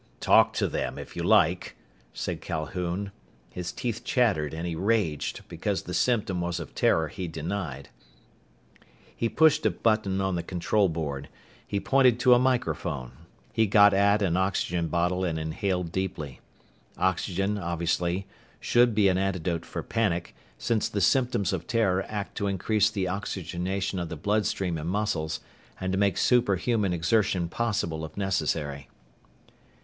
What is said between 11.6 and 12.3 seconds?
He pointed